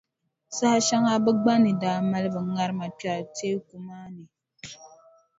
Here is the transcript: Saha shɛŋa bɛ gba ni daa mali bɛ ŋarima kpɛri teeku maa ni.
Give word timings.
Saha 0.57 0.79
shɛŋa 0.87 1.13
bɛ 1.23 1.31
gba 1.41 1.53
ni 1.63 1.71
daa 1.81 1.99
mali 2.11 2.29
bɛ 2.35 2.39
ŋarima 2.53 2.85
kpɛri 2.99 3.25
teeku 3.35 3.75
maa 3.87 4.07
ni. 4.15 4.23